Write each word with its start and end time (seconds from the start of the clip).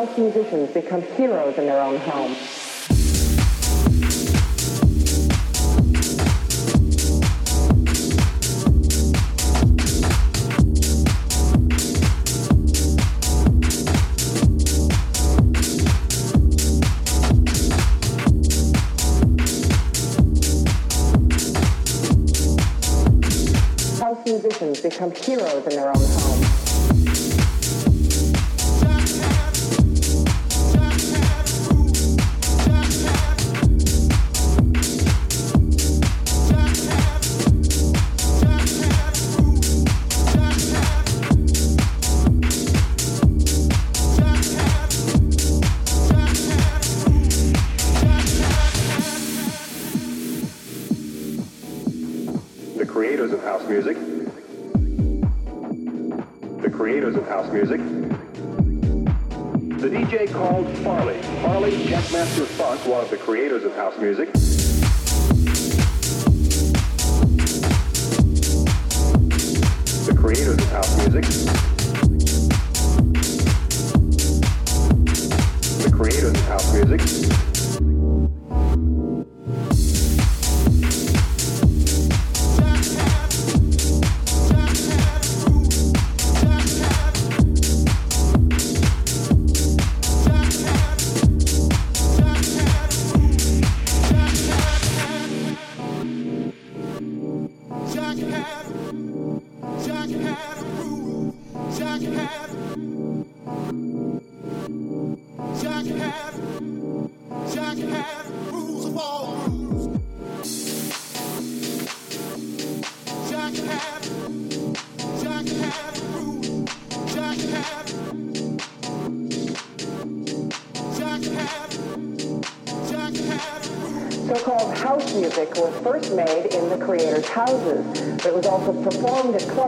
house 0.00 0.16
musicians 0.16 0.70
become 0.70 1.02
heroes 1.18 1.58
in 1.58 1.66
their 1.66 1.82
own 1.82 1.98
home. 1.98 2.59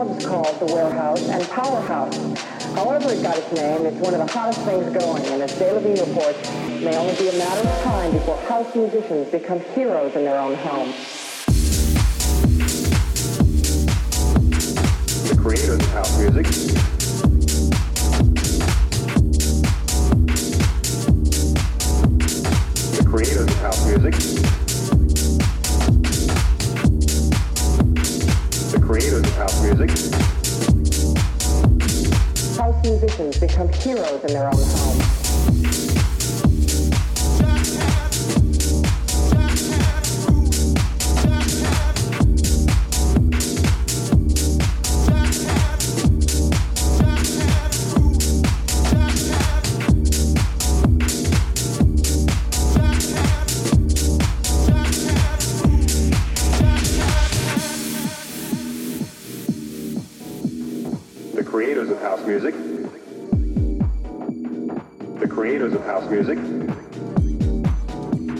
Clubs 0.03 0.25
called 0.25 0.59
the 0.59 0.73
Warehouse 0.73 1.29
and 1.29 1.47
Powerhouse. 1.49 2.15
However 2.75 3.11
it 3.11 3.21
got 3.21 3.37
its 3.37 3.51
name, 3.53 3.85
it's 3.85 3.97
one 3.97 4.13
of 4.13 4.19
the 4.19 4.31
hottest 4.31 4.61
things 4.61 4.85
going, 4.97 5.23
and 5.27 5.41
as 5.41 5.57
Jay 5.57 5.71
Levine 5.71 5.99
reports, 5.99 6.51
may 6.81 6.95
only 6.97 7.15
be 7.15 7.29
a 7.29 7.37
matter 7.37 7.67
of 7.67 7.83
time 7.83 8.11
before 8.11 8.37
house 8.41 8.75
musicians 8.75 9.29
become 9.29 9.59
heroes 9.75 10.15
in 10.15 10.25
their 10.25 10.39
own 10.39 10.55
home. 10.55 10.93
The 15.29 15.39
creators 15.41 15.79
of 15.79 15.91
house 15.91 16.19
music 16.19 16.72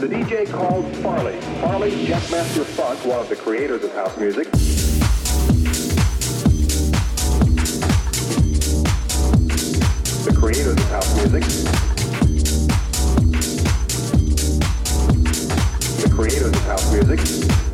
The 0.04 0.16
DJ 0.16 0.46
called 0.52 0.84
Farley. 0.96 1.40
Farley, 1.62 1.90
Jackmaster 2.04 2.62
Funk, 2.62 3.02
one 3.06 3.20
of 3.20 3.30
the 3.30 3.36
creators 3.36 3.82
of 3.84 3.94
house 3.94 4.14
music. 4.18 4.50
The 10.24 10.36
creators 10.38 10.76
of 10.76 10.90
house 10.90 11.16
music. 11.16 11.42
The 16.02 16.10
creators 16.14 16.48
of 16.48 16.64
house 16.66 16.92
music. 16.92 17.73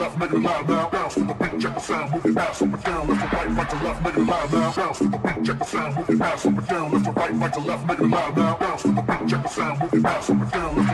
left, 0.00 0.18
make 0.18 0.32
it 0.32 0.38
loud 0.38 0.68
now. 0.68 0.88
Bounce 0.88 1.14
to 1.14 1.20
the 1.20 1.34
beat, 1.34 1.60
check 1.60 1.74
the 1.74 1.80
sound, 1.80 2.12
move 2.12 2.24
it 2.24 2.34
fast 2.34 2.62
up 2.62 2.72
and 2.72 2.84
down. 2.84 3.08
Left 3.08 3.20
to 3.20 3.36
right, 3.36 3.48
right 3.50 3.70
to 3.70 3.76
left, 3.84 4.02
make 4.02 4.16
it 4.16 4.26
loud 4.26 4.52
now. 4.52 4.72
Bounce 4.72 4.98
to 4.98 5.08
the 5.08 5.18
beat, 5.18 5.44
check 5.44 5.58
the 5.58 5.64
sound, 5.64 5.96
move 5.96 6.10
it 6.10 6.18
fast 6.18 6.46
up 6.46 6.58
and 6.58 6.68
down. 6.68 6.92
Left 6.92 7.04
to 7.04 7.12
right, 7.12 7.34
right 7.34 7.52
to 7.52 7.60
left, 7.60 7.86
make 7.86 8.00
it 8.00 8.06
loud 8.06 8.36
now. 8.36 8.56
Bounce 8.56 8.82
to 8.82 8.88
the 8.88 9.02
beat, 9.02 9.28
check 9.28 9.42
the 9.42 9.48
sound, 9.48 9.80
move 9.80 9.94
it 9.94 10.02
fast 10.02 10.30
up 10.30 10.40
and 10.40 10.50
down. 10.50 10.89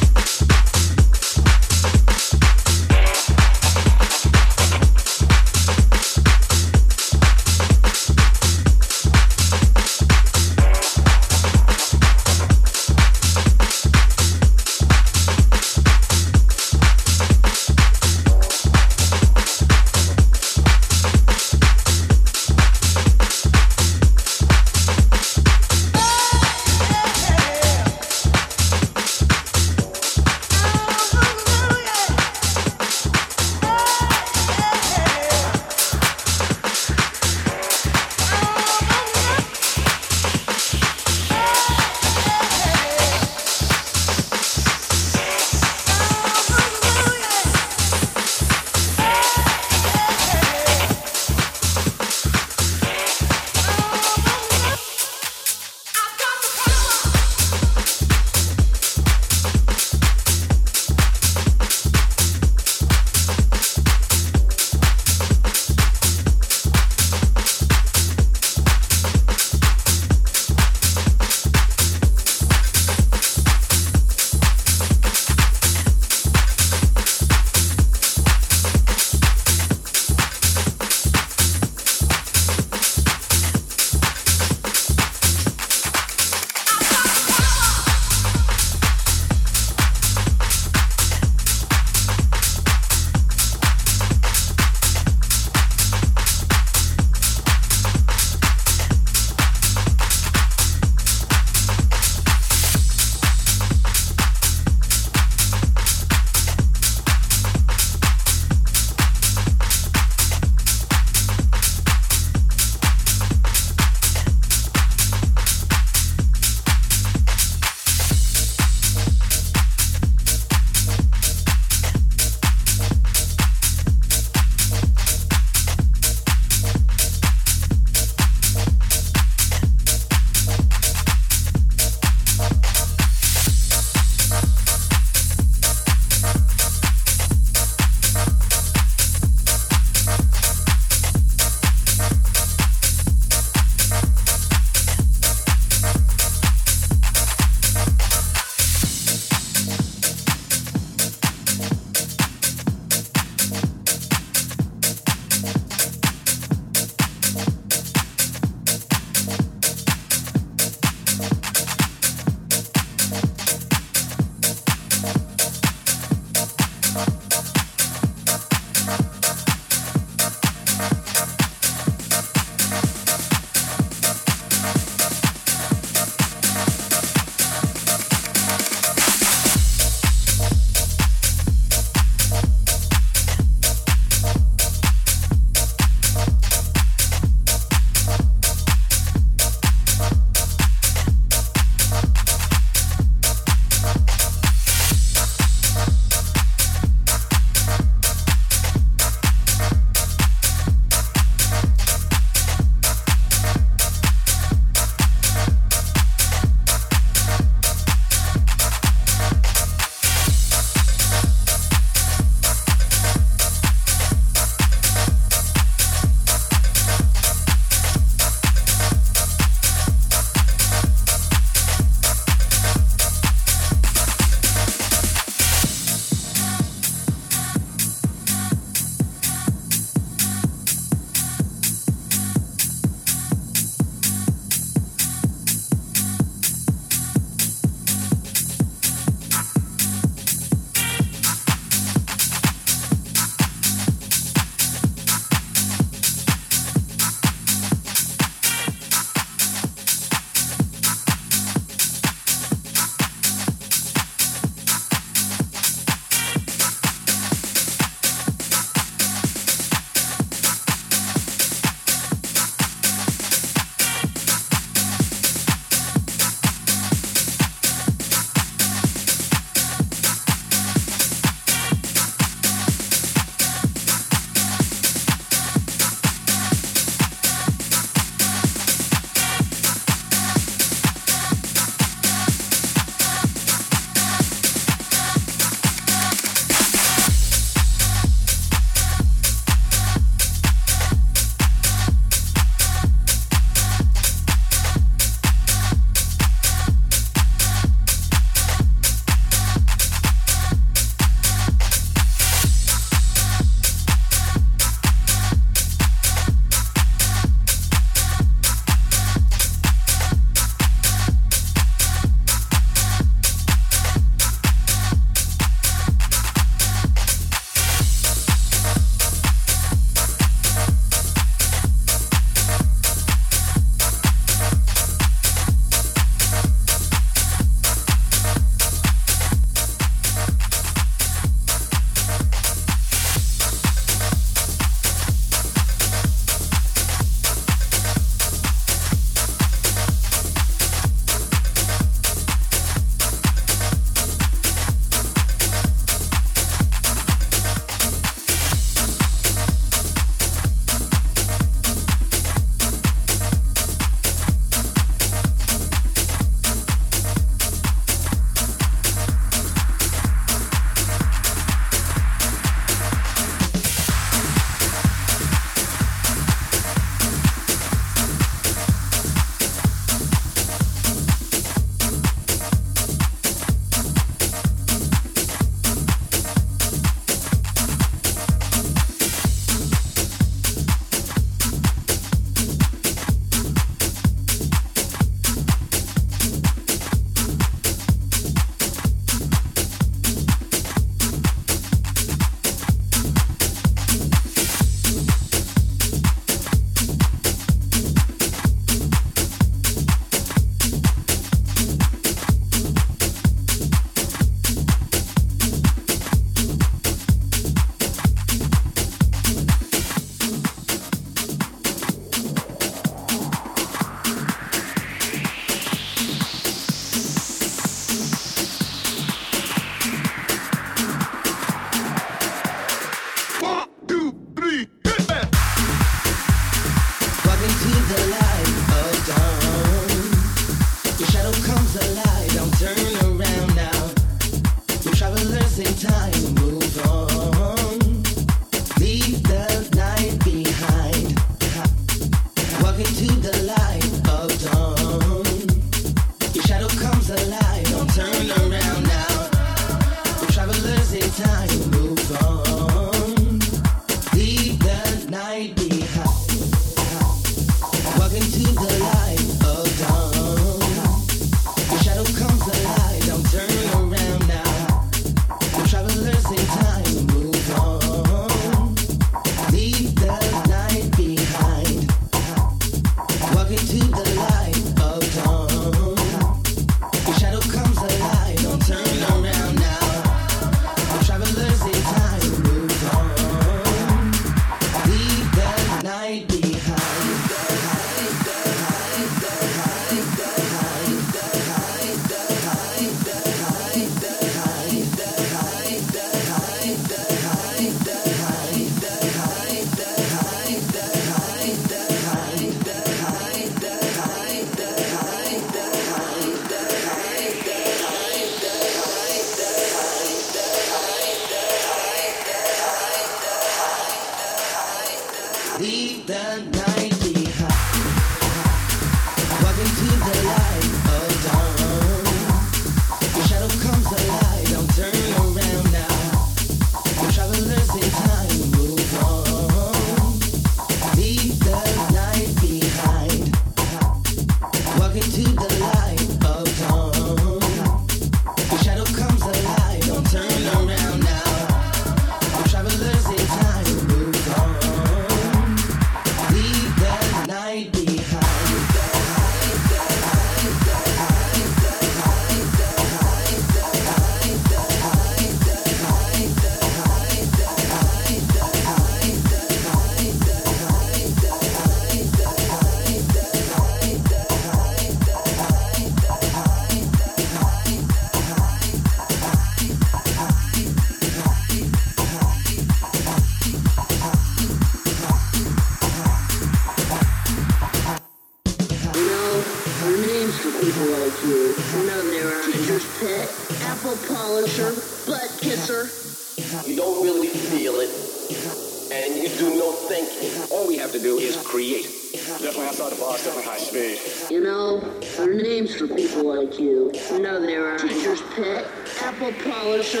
Objectivity 599.71 600.00